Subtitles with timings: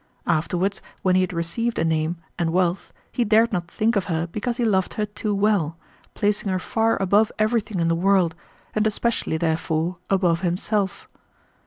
[0.25, 4.25] Afterwards when he had received a name and wealth he dared not think of her
[4.25, 5.77] because he loved her too well,
[6.15, 8.33] placing her far above everything in the world,
[8.73, 11.07] and especially therefore above himself.